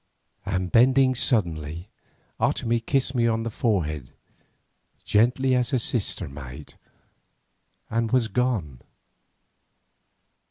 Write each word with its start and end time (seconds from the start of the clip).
And 0.47 0.71
bending 0.71 1.13
suddenly, 1.13 1.87
Otomie 2.39 2.83
kissed 2.83 3.13
me 3.13 3.27
on 3.27 3.43
the 3.43 3.51
forehead 3.51 4.09
gently 5.05 5.53
as 5.53 5.73
a 5.73 5.77
sister 5.77 6.27
might, 6.27 6.73
and 7.87 8.11
was 8.11 8.27
gone. 8.27 8.79